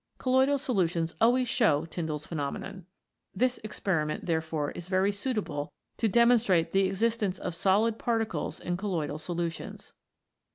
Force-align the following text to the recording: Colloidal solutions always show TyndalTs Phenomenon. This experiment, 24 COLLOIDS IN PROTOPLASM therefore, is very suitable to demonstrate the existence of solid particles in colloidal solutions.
Colloidal 0.17 0.57
solutions 0.57 1.13
always 1.21 1.47
show 1.47 1.85
TyndalTs 1.85 2.25
Phenomenon. 2.27 2.87
This 3.35 3.59
experiment, 3.63 4.25
24 4.25 4.29
COLLOIDS 4.29 4.43
IN 4.43 4.49
PROTOPLASM 4.49 4.71
therefore, 4.71 4.71
is 4.79 4.87
very 4.87 5.11
suitable 5.11 5.73
to 5.97 6.09
demonstrate 6.09 6.71
the 6.71 6.87
existence 6.87 7.37
of 7.37 7.53
solid 7.53 7.99
particles 7.99 8.59
in 8.59 8.77
colloidal 8.77 9.19
solutions. 9.19 9.93